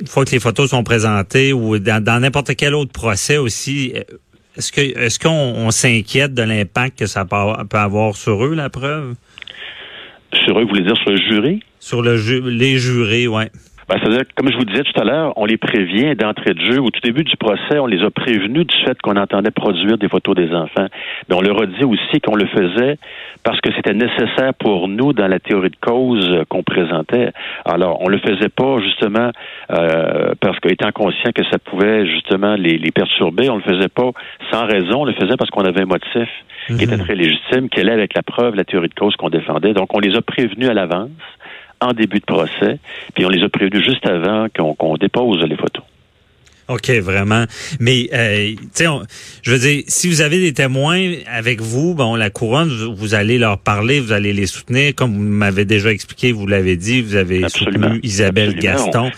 une 0.00 0.06
fois 0.06 0.24
que 0.24 0.30
les 0.30 0.38
photos 0.38 0.70
sont 0.70 0.84
présentées, 0.84 1.52
ou 1.52 1.80
dans 1.80 2.20
n'importe 2.20 2.54
quel 2.54 2.74
autre 2.74 2.92
procès 2.92 3.38
aussi, 3.38 3.92
est-ce 4.56 4.72
que 4.72 4.80
est-ce 4.80 5.18
qu'on 5.18 5.70
s'inquiète 5.70 6.34
de 6.34 6.42
l'impact 6.42 6.98
que 7.00 7.06
ça 7.06 7.24
peut 7.24 7.76
avoir 7.76 8.16
sur 8.16 8.44
eux, 8.44 8.54
la 8.54 8.70
preuve? 8.70 9.14
Sur 10.44 10.58
eux, 10.58 10.62
vous 10.62 10.68
voulez 10.68 10.82
dire 10.82 10.96
sur 10.96 11.10
le 11.10 11.16
jury? 11.16 11.60
Sur 11.80 12.02
le 12.02 12.16
les 12.48 12.78
jurés, 12.78 13.26
oui. 13.26 13.44
Ben, 13.88 13.98
c'est-à-dire, 14.00 14.24
comme 14.34 14.50
je 14.50 14.56
vous 14.56 14.64
disais 14.64 14.82
tout 14.82 15.00
à 15.00 15.04
l'heure, 15.04 15.32
on 15.36 15.44
les 15.44 15.58
prévient 15.58 16.14
d'entrée 16.16 16.54
de 16.54 16.60
jeu. 16.60 16.80
Au 16.80 16.90
tout 16.90 17.00
début 17.02 17.24
du 17.24 17.36
procès, 17.36 17.78
on 17.78 17.86
les 17.86 18.02
a 18.02 18.10
prévenus 18.10 18.66
du 18.66 18.76
fait 18.84 19.00
qu'on 19.02 19.16
entendait 19.16 19.50
produire 19.50 19.98
des 19.98 20.08
photos 20.08 20.34
des 20.34 20.52
enfants. 20.54 20.86
Mais 21.28 21.34
on 21.34 21.42
leur 21.42 21.62
a 21.62 21.66
dit 21.66 21.84
aussi 21.84 22.20
qu'on 22.20 22.36
le 22.36 22.46
faisait 22.46 22.98
parce 23.42 23.60
que 23.60 23.70
c'était 23.76 23.92
nécessaire 23.92 24.54
pour 24.58 24.88
nous 24.88 25.12
dans 25.12 25.28
la 25.28 25.38
théorie 25.38 25.70
de 25.70 25.76
cause 25.80 26.44
qu'on 26.48 26.62
présentait. 26.62 27.32
Alors, 27.66 28.00
on 28.00 28.08
le 28.08 28.18
faisait 28.18 28.48
pas 28.48 28.78
justement 28.80 29.30
euh, 29.70 30.32
parce 30.40 30.58
qu'étant 30.60 30.90
conscient 30.92 31.32
que 31.34 31.44
ça 31.50 31.58
pouvait 31.58 32.06
justement 32.06 32.54
les, 32.54 32.78
les, 32.78 32.90
perturber, 32.90 33.50
on 33.50 33.56
le 33.56 33.62
faisait 33.62 33.88
pas 33.88 34.10
sans 34.50 34.66
raison, 34.66 35.02
on 35.02 35.04
le 35.04 35.12
faisait 35.12 35.36
parce 35.36 35.50
qu'on 35.50 35.64
avait 35.64 35.82
un 35.82 35.86
motif 35.86 36.28
qui 36.68 36.84
était 36.84 36.96
mhm. 36.96 37.04
très 37.04 37.14
légitime, 37.14 37.68
qui 37.68 37.80
allait 37.80 37.92
avec 37.92 38.14
la 38.14 38.22
preuve, 38.22 38.54
la 38.54 38.64
théorie 38.64 38.88
de 38.88 38.94
cause 38.94 39.14
qu'on 39.16 39.28
défendait. 39.28 39.74
Donc, 39.74 39.94
on 39.94 40.00
les 40.00 40.16
a 40.16 40.22
prévenus 40.22 40.68
à 40.68 40.74
l'avance 40.74 41.10
en 41.84 41.92
début 41.92 42.20
de 42.20 42.24
procès, 42.24 42.78
puis 43.14 43.24
on 43.24 43.28
les 43.28 43.42
a 43.42 43.48
prévenus 43.48 43.84
juste 43.84 44.06
avant 44.06 44.46
qu'on 44.48 44.96
dépose 44.96 45.42
les 45.42 45.56
photos. 45.56 45.84
OK, 46.68 46.90
vraiment. 47.02 47.44
Mais, 47.78 48.08
euh, 48.14 48.54
tu 48.74 48.84
sais, 48.84 48.86
je 49.42 49.50
veux 49.50 49.58
dire, 49.58 49.82
si 49.86 50.08
vous 50.08 50.22
avez 50.22 50.38
des 50.38 50.54
témoins 50.54 51.12
avec 51.30 51.60
vous, 51.60 51.94
bon, 51.94 52.16
la 52.16 52.30
couronne, 52.30 52.70
vous, 52.96 53.14
allez 53.14 53.38
leur 53.38 53.58
parler, 53.58 54.00
vous 54.00 54.12
allez 54.12 54.32
les 54.32 54.46
soutenir. 54.46 54.94
Comme 54.94 55.12
vous 55.12 55.20
m'avez 55.20 55.66
déjà 55.66 55.90
expliqué, 55.90 56.32
vous 56.32 56.46
l'avez 56.46 56.76
dit, 56.76 57.02
vous 57.02 57.16
avez 57.16 57.46
soutenu 57.50 58.00
Isabelle 58.02 58.54
Gaston. 58.54 59.10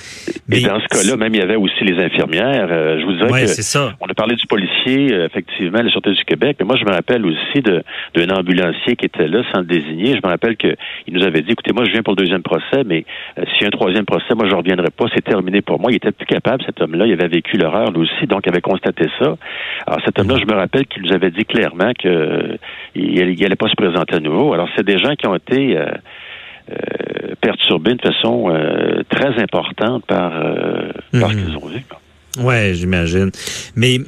Mais 0.49 0.61
dans 0.61 0.81
ce 0.81 0.87
cas-là, 0.89 1.17
même, 1.17 1.35
il 1.35 1.41
y 1.41 1.43
avait 1.43 1.57
aussi 1.57 1.85
les 1.85 2.03
infirmières. 2.03 2.69
Euh, 2.71 3.01
je 3.01 3.05
vous 3.05 3.13
dirais 3.13 3.43
que 3.43 3.47
ça. 3.47 3.95
on 4.01 4.07
a 4.07 4.15
parlé 4.15 4.35
du 4.35 4.47
policier, 4.47 5.13
euh, 5.13 5.27
effectivement, 5.27 5.83
la 5.83 5.91
Sûreté 5.91 6.13
du 6.13 6.25
Québec. 6.25 6.57
Mais 6.59 6.67
moi, 6.67 6.77
je 6.77 6.85
me 6.85 6.91
rappelle 6.91 7.25
aussi 7.25 7.63
d'un 7.63 8.31
ambulancier 8.31 8.97
qui 8.97 9.07
était 9.07 9.29
là, 9.29 9.43
sans 9.53 9.61
le 9.61 9.67
désigner. 9.67 10.17
Je 10.17 10.27
me 10.27 10.29
rappelle 10.29 10.57
qu'il 10.57 10.77
nous 11.11 11.23
avait 11.23 11.43
dit, 11.43 11.53
écoutez, 11.53 11.73
moi, 11.73 11.85
je 11.85 11.93
viens 11.93 12.03
pour 12.03 12.15
le 12.15 12.23
deuxième 12.23 12.43
procès, 12.43 12.83
mais 12.85 13.05
s'il 13.37 13.63
y 13.63 13.65
a 13.65 13.69
un 13.69 13.71
troisième 13.71 14.05
procès, 14.05 14.35
moi, 14.35 14.49
je 14.49 14.55
reviendrai 14.55 14.91
pas. 14.91 15.07
C'est 15.15 15.25
terminé 15.25 15.63
pour 15.63 15.81
moi. 15.81 15.93
Il 15.93 15.97
était 15.97 16.13
plus 16.13 16.27
capable, 16.27 16.65
cet 16.65 16.81
homme-là. 16.81 17.07
Il 17.07 17.21
avait 17.23 17.36
vécu 17.37 17.57
l'horreur, 17.57 17.91
lui 17.91 18.03
aussi, 18.03 18.27
donc 18.27 18.47
avait 18.49 18.61
constaté 18.61 19.07
ça. 19.19 19.37
Alors, 19.87 20.01
cet 20.05 20.19
homme-là, 20.19 20.37
je 20.39 20.47
me 20.47 20.59
rappelle 20.59 20.87
qu'il 20.87 21.03
nous 21.03 21.13
avait 21.13 21.31
dit 21.31 21.45
clairement 21.45 21.93
qu'il 21.93 22.59
n'allait 22.95 23.57
pas 23.57 23.69
se 23.69 23.77
présenter 23.77 24.17
à 24.17 24.21
nouveau. 24.21 24.53
Alors, 24.53 24.69
c'est 24.77 24.87
des 24.87 24.99
gens 24.99 25.15
qui 25.15 25.27
ont 25.27 25.37
été... 25.37 25.77
Euh, 25.77 25.87
euh, 26.69 27.35
perturbés 27.41 27.95
de 27.95 28.03
façon 28.03 28.51
euh, 28.51 29.05
très 29.09 29.41
importante 29.41 30.05
par, 30.05 30.33
par 30.33 31.31
ce 31.31 31.37
mhm. 31.37 31.45
qu'ils 31.45 31.57
ont 31.59 31.69
vu. 31.69 31.85
Ouais, 32.41 32.75
j'imagine. 32.75 33.31
Mais 33.77 33.99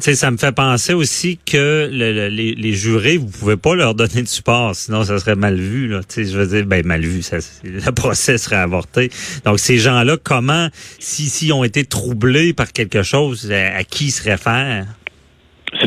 sais, 0.00 0.14
ça 0.14 0.30
me 0.30 0.36
fait 0.36 0.52
penser 0.52 0.92
aussi 0.92 1.38
que 1.44 1.88
les, 1.90 2.72
jurés, 2.72 3.16
vous 3.16 3.26
pouvez 3.26 3.56
pas 3.56 3.74
leur 3.74 3.94
donner 3.94 4.22
de 4.22 4.28
support, 4.28 4.74
sinon 4.74 5.04
ça 5.04 5.18
serait 5.18 5.36
mal 5.36 5.56
vu. 5.56 5.92
Je 6.16 6.38
veux 6.38 6.46
dire, 6.46 6.66
ben 6.66 6.84
mal 6.86 7.02
vu, 7.02 7.22
ça, 7.22 7.38
le 7.64 7.90
procès 7.92 8.38
serait 8.38 8.56
avorté. 8.56 9.10
Donc 9.44 9.58
ces 9.60 9.78
gens-là, 9.78 10.16
comment, 10.22 10.68
s'ils 10.98 11.30
si, 11.30 11.52
ont 11.52 11.64
été 11.64 11.84
troublés 11.84 12.52
par 12.52 12.72
quelque 12.72 13.02
chose, 13.02 13.50
à, 13.52 13.84
qui 13.84 14.06
ils 14.06 14.10
se 14.10 14.22
réfèrent? 14.22 14.86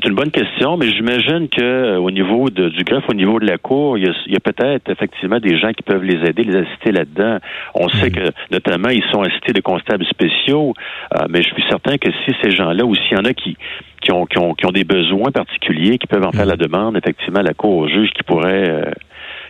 C'est 0.01 0.08
une 0.08 0.15
bonne 0.15 0.32
question, 0.32 0.77
mais 0.77 0.88
j'imagine 0.91 1.50
que 1.50 1.62
euh, 1.62 2.00
au 2.00 2.10
niveau 2.10 2.50
de, 2.50 2.70
du 2.70 2.84
greffe, 2.86 3.10
au 3.10 3.13
niveau 3.13 3.38
de 3.39 3.46
la 3.46 3.58
cour, 3.58 3.98
il 3.98 4.06
y 4.27 4.36
a, 4.36 4.39
peut-être 4.39 4.89
effectivement 4.89 5.39
des 5.39 5.58
gens 5.58 5.74
qui 5.74 5.84
peuvent 5.84 6.03
les 6.03 6.25
aider, 6.29 6.44
les 6.44 6.56
assister 6.56 6.91
là-dedans. 6.91 7.39
On 7.75 7.89
sait 7.89 8.10
hmm. 8.10 8.13
que 8.13 8.32
notamment 8.51 8.89
ils 8.89 9.03
sont 9.12 9.22
assistés 9.24 9.51
de 9.51 9.60
constables 9.60 10.06
spéciaux, 10.06 10.74
euh, 11.15 11.25
mais 11.29 11.41
je 11.41 11.50
suis 11.50 11.63
certain 11.68 11.98
que 11.98 12.10
si 12.24 12.34
ces 12.41 12.51
gens-là 12.51 12.86
ou 12.86 12.96
s'il 12.96 13.18
y 13.18 13.20
en 13.20 13.25
a 13.25 13.34
qui 13.34 13.58
qui 14.01 14.13
ont, 14.13 14.25
qui 14.25 14.38
ont, 14.38 14.53
qui 14.53 14.65
ont 14.65 14.72
des 14.72 14.86
besoins 14.86 15.32
particuliers, 15.32 15.98
qui 15.98 16.08
peuvent 16.08 16.25
en 16.25 16.32
faire 16.32 16.46
hmm. 16.46 16.50
la 16.50 16.56
demande, 16.56 16.96
effectivement, 16.96 17.41
la 17.41 17.53
cour 17.53 17.75
au 17.75 17.88
juge 17.89 18.12
qui 18.12 18.24
pourrait 18.24 18.70
euh, 18.70 18.91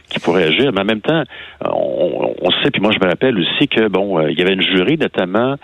qui 0.10 0.20
pourrait 0.20 0.46
agir. 0.46 0.72
Mais 0.74 0.82
en 0.82 0.86
même 0.86 1.02
temps, 1.02 1.24
on, 1.64 2.34
on 2.42 2.52
sait, 2.64 2.72
puis 2.72 2.82
moi 2.82 2.92
je 2.92 3.06
me 3.06 3.08
rappelle 3.08 3.38
aussi 3.38 3.68
que 3.68 3.88
bon, 3.88 4.20
il 4.28 4.40
y 4.40 4.42
avait 4.42 4.54
une 4.54 4.64
jury 4.64 4.98
notamment 4.98 5.58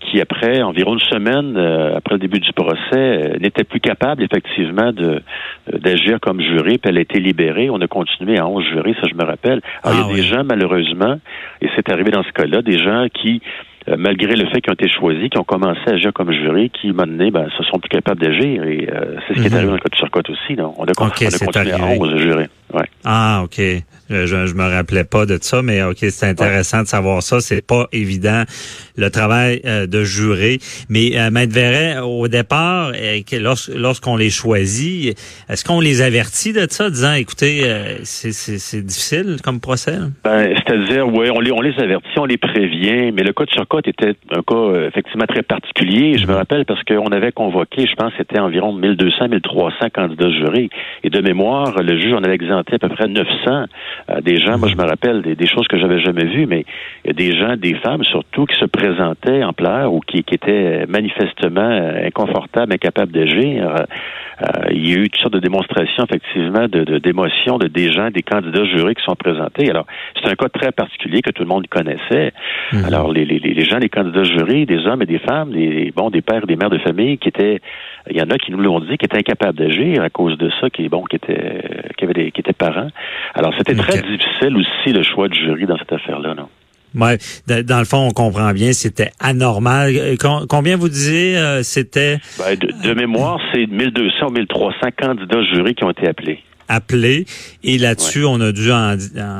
qui, 0.00 0.20
après 0.20 0.62
environ 0.62 0.94
une 0.94 1.00
semaine 1.00 1.56
euh, 1.56 1.96
après 1.96 2.14
le 2.14 2.20
début 2.20 2.40
du 2.40 2.52
procès, 2.52 2.78
euh, 2.94 3.38
n'était 3.38 3.64
plus 3.64 3.80
capable 3.80 4.22
effectivement 4.22 4.92
de 4.92 5.22
euh, 5.72 5.78
d'agir 5.78 6.18
comme 6.20 6.40
jury, 6.40 6.78
puis 6.78 6.90
elle 6.90 6.98
a 6.98 7.02
été 7.02 7.20
libérée. 7.20 7.70
On 7.70 7.80
a 7.80 7.86
continué 7.86 8.38
à 8.38 8.46
11 8.46 8.64
jurés, 8.64 8.94
ça 9.00 9.08
je 9.08 9.14
me 9.14 9.24
rappelle. 9.24 9.60
Alors, 9.82 9.98
il 9.98 10.00
y 10.00 10.02
a 10.02 10.06
ah 10.10 10.16
des 10.16 10.22
gens, 10.22 10.44
malheureusement, 10.44 11.16
et 11.60 11.68
c'est 11.76 11.90
arrivé 11.90 12.10
dans 12.10 12.22
ce 12.22 12.32
cas-là, 12.32 12.62
des 12.62 12.78
gens 12.78 13.06
qui 13.12 13.42
malgré 13.96 14.36
le 14.36 14.46
fait 14.50 14.60
qu'ils 14.60 14.70
ont 14.70 14.74
été 14.74 14.88
choisis, 14.88 15.28
qui 15.30 15.38
ont 15.38 15.42
commencé 15.42 15.80
à 15.88 15.94
agir 15.94 16.12
comme 16.12 16.30
jury, 16.30 16.70
qui, 16.70 16.88
à 16.88 16.90
un 16.90 16.92
moment 16.92 17.06
donné, 17.06 17.30
ben, 17.32 17.48
se 17.56 17.64
sont 17.64 17.78
plus 17.78 17.88
capables 17.88 18.20
d'agir. 18.20 18.62
Et 18.62 18.86
c'est 19.26 19.34
ce 19.34 19.40
qui 19.40 19.46
est 19.46 19.50
mhm. 19.50 19.56
arrivé 19.56 19.68
dans 19.68 19.74
le 19.74 19.80
cas 19.80 19.88
de 19.90 19.96
Surcote 19.96 20.30
aussi. 20.30 20.54
On 20.58 20.64
a, 20.64 20.72
on 20.76 20.84
a 20.84 20.92
continué 20.92 21.72
à 21.72 21.86
11 21.86 22.16
jurés. 22.18 22.48
Ouais. 22.72 22.84
Ah, 23.04 23.40
OK. 23.42 23.58
Je, 24.10 24.26
je 24.26 24.54
me 24.54 24.68
rappelais 24.68 25.04
pas 25.04 25.24
de 25.24 25.38
ça, 25.40 25.62
mais 25.62 25.82
OK, 25.82 25.98
c'est 26.00 26.26
intéressant 26.26 26.82
de 26.82 26.88
savoir 26.88 27.22
ça. 27.22 27.40
C'est 27.40 27.64
pas 27.64 27.86
évident 27.92 28.42
le 28.96 29.10
travail 29.10 29.60
euh, 29.64 29.86
de 29.86 30.02
jurer. 30.02 30.58
Mais 30.88 31.12
euh, 31.16 31.30
Maître 31.30 31.54
Verret, 31.54 31.98
au 32.00 32.28
départ, 32.28 32.92
euh, 32.94 33.20
lorsqu'on 33.76 34.16
les 34.16 34.30
choisit, 34.30 35.16
est-ce 35.48 35.64
qu'on 35.64 35.80
les 35.80 36.02
avertit 36.02 36.52
de 36.52 36.66
ça, 36.68 36.90
disant 36.90 37.14
écoutez, 37.14 37.62
euh, 37.64 37.98
c'est 38.02 38.84
difficile 38.84 39.36
comme 39.42 39.60
procès? 39.60 39.96
Ben, 40.24 40.54
C'est-à-dire, 40.56 41.06
oui, 41.08 41.30
on 41.30 41.40
les, 41.40 41.52
on 41.52 41.60
les 41.60 41.78
avertit, 41.78 42.18
on 42.18 42.24
les 42.24 42.36
prévient, 42.36 43.12
mais 43.12 43.22
le 43.22 43.32
cas 43.32 43.44
de 43.44 43.50
Surcote 43.50 43.86
était 43.88 44.14
un 44.32 44.42
cas 44.42 44.88
effectivement 44.88 45.26
très 45.26 45.42
particulier. 45.42 46.18
Je 46.18 46.26
me 46.26 46.34
rappelle 46.34 46.64
parce 46.64 46.82
qu'on 46.84 47.06
avait 47.06 47.32
convoqué, 47.32 47.86
je 47.86 47.94
pense, 47.94 48.12
c'était 48.18 48.40
environ 48.40 48.72
1200, 48.72 49.28
1300 49.28 49.86
candidats 49.94 50.30
jurés. 50.30 50.68
Et 51.04 51.10
de 51.10 51.20
mémoire, 51.20 51.82
le 51.82 51.98
juge 51.98 52.12
en 52.12 52.22
avait 52.22 52.34
exempté 52.34 52.74
à 52.74 52.78
peu 52.78 52.88
près 52.88 53.08
900 53.08 53.66
euh, 54.08 54.20
des 54.20 54.38
gens, 54.38 54.58
moi 54.58 54.68
je 54.68 54.76
me 54.76 54.84
rappelle 54.84 55.22
des, 55.22 55.46
choses 55.46 55.68
que 55.68 55.78
j'avais 55.78 56.00
jamais 56.00 56.24
vues, 56.24 56.46
mais 56.46 56.64
il 57.04 57.08
y 57.08 57.10
a 57.10 57.12
des 57.12 57.36
gens, 57.36 57.56
des 57.56 57.74
femmes 57.74 58.04
surtout, 58.04 58.46
qui 58.46 58.58
se 58.58 58.64
présentaient 58.64 59.42
en 59.44 59.52
pleurs 59.52 59.92
ou 59.92 60.00
qui, 60.00 60.22
qui 60.22 60.34
étaient 60.34 60.86
manifestement 60.86 61.60
euh, 61.60 62.06
inconfortables, 62.06 62.72
incapables 62.72 63.12
d'agir. 63.12 63.66
Euh, 63.66 64.46
il 64.70 64.88
y 64.88 64.94
a 64.94 64.96
eu 64.96 65.10
toutes 65.10 65.20
sortes 65.20 65.34
de 65.34 65.40
démonstrations, 65.40 66.04
effectivement, 66.04 66.66
de, 66.66 66.98
d'émotions 66.98 67.58
de, 67.58 67.68
des 67.68 67.92
gens, 67.92 68.10
des 68.10 68.22
candidats 68.22 68.64
jurés 68.64 68.94
qui 68.94 69.04
sont 69.04 69.16
présentés. 69.16 69.68
Alors, 69.68 69.86
c'est 70.16 70.30
un 70.30 70.34
cas 70.34 70.48
très 70.48 70.72
particulier 70.72 71.20
que 71.20 71.30
tout 71.30 71.42
le 71.42 71.48
monde 71.48 71.66
connaissait. 71.68 72.32
Mhm. 72.72 72.84
Alors, 72.86 73.12
les, 73.12 73.24
les, 73.24 73.38
les 73.38 73.64
gens, 73.64 73.78
les 73.78 73.90
candidats 73.90 74.24
jurés, 74.24 74.64
des 74.64 74.86
hommes 74.86 75.02
et 75.02 75.06
des 75.06 75.18
femmes, 75.18 75.52
des, 75.52 75.92
bon, 75.94 76.10
des 76.10 76.22
pères 76.22 76.42
et 76.44 76.46
des 76.46 76.56
mères 76.56 76.70
de 76.70 76.78
famille 76.78 77.18
qui 77.18 77.28
étaient, 77.28 77.60
il 78.08 78.16
y 78.16 78.22
en 78.22 78.30
a 78.30 78.38
qui 78.38 78.50
nous 78.50 78.60
l'ont 78.60 78.80
dit, 78.80 78.96
qui 78.96 79.04
étaient 79.04 79.18
incapables 79.18 79.58
d'agir 79.58 80.02
à 80.02 80.10
cause 80.10 80.38
de 80.38 80.50
ça, 80.60 80.70
qui, 80.70 80.88
bon, 80.88 81.04
qui 81.04 81.16
étaient, 81.16 81.92
qui 81.96 82.04
avaient 82.04 82.14
des, 82.14 82.30
qui 82.30 82.40
étaient 82.40 82.52
parents. 82.52 82.88
Alors, 83.34 83.52
c'était 83.58 83.74
très 83.74 84.00
difficile 84.02 84.56
aussi 84.56 84.92
le 84.92 85.02
choix 85.02 85.28
du 85.28 85.38
jury 85.38 85.66
dans 85.66 85.78
cette 85.78 85.92
affaire-là, 85.92 86.34
non? 86.34 86.48
Ouais, 86.94 87.18
dans 87.46 87.78
le 87.78 87.84
fond, 87.84 88.08
on 88.08 88.10
comprend 88.10 88.52
bien, 88.52 88.72
c'était 88.72 89.10
anormal. 89.20 89.92
Euh, 89.96 90.16
combien 90.48 90.76
vous 90.76 90.88
disiez 90.88 91.36
euh, 91.36 91.62
c'était? 91.62 92.18
Ben, 92.36 92.56
de, 92.56 92.88
de, 92.88 92.94
mémoire, 92.94 93.38
c'est 93.52 93.66
1200 93.66 94.26
ou 94.26 94.30
1300 94.32 94.88
candidats 95.00 95.42
jurés 95.44 95.74
qui 95.74 95.84
ont 95.84 95.90
été 95.90 96.08
appelés 96.08 96.40
appelé. 96.70 97.26
Et 97.64 97.78
là-dessus, 97.78 98.24
on 98.24 98.40
a 98.40 98.52
dû 98.52 98.70
en, 98.72 98.96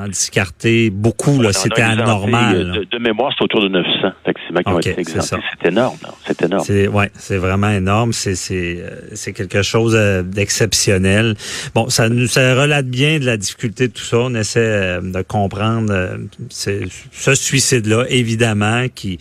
discarter 0.08 0.90
beaucoup. 0.90 1.40
Là, 1.40 1.52
c'était 1.52 1.82
anormal. 1.82 2.72
De, 2.72 2.84
de, 2.84 2.98
mémoire, 2.98 3.32
c'est 3.36 3.44
autour 3.44 3.62
de 3.62 3.68
900 3.68 3.88
effectivement, 4.24 4.60
qui 4.60 4.68
ont 4.68 4.78
été 4.80 5.04
C'est 5.04 5.68
énorme. 5.68 5.96
C'est 6.26 6.42
énorme. 6.42 6.64
C'est, 6.64 6.88
ouais, 6.88 7.10
c'est 7.14 7.36
vraiment 7.36 7.70
énorme. 7.70 8.12
C'est, 8.12 8.34
c'est, 8.34 8.78
euh, 8.80 8.90
c'est 9.14 9.32
quelque 9.32 9.62
chose 9.62 9.94
euh, 9.96 10.22
d'exceptionnel. 10.22 11.36
Bon, 11.74 11.88
ça 11.88 12.08
nous 12.08 12.26
ça 12.26 12.54
relate 12.54 12.86
bien 12.86 13.18
de 13.18 13.26
la 13.26 13.36
difficulté 13.36 13.88
de 13.88 13.92
tout 13.92 14.02
ça. 14.02 14.18
On 14.18 14.34
essaie 14.34 14.60
euh, 14.60 15.00
de 15.00 15.22
comprendre 15.22 16.18
ce 16.48 17.34
suicide-là, 17.34 18.04
évidemment, 18.08 18.86
qui 18.94 19.18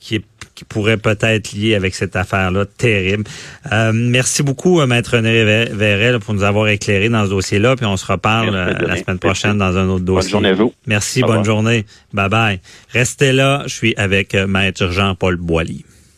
qui 0.00 0.14
est 0.14 0.24
qui 0.58 0.64
pourrait 0.64 0.96
peut-être 0.96 1.52
lié 1.52 1.76
avec 1.76 1.94
cette 1.94 2.16
affaire-là 2.16 2.64
terrible. 2.66 3.22
Euh, 3.70 3.92
merci 3.94 4.42
beaucoup, 4.42 4.80
euh, 4.80 4.88
Maître 4.88 5.14
René 5.14 5.44
Verret, 5.70 6.18
pour 6.18 6.34
nous 6.34 6.42
avoir 6.42 6.66
éclairé 6.66 7.08
dans 7.08 7.24
ce 7.26 7.30
dossier-là. 7.30 7.76
Puis 7.76 7.86
on 7.86 7.96
se 7.96 8.04
reparle 8.04 8.56
euh, 8.56 8.72
la 8.80 8.96
semaine 8.96 9.20
prochaine 9.20 9.56
dans 9.56 9.76
un 9.76 9.88
autre 9.88 10.04
dossier. 10.04 10.32
Bonne 10.32 10.42
journée 10.42 10.48
à 10.48 10.54
vous. 10.54 10.74
Merci, 10.88 11.22
bonne 11.22 11.44
journée. 11.44 11.86
Bye 12.12 12.28
bye. 12.28 12.60
Restez 12.92 13.32
là. 13.32 13.62
Je 13.66 13.74
suis 13.74 13.94
avec 13.96 14.34
Maître 14.34 14.90
Jean-Paul 14.90 15.36
Boilly. 15.36 15.84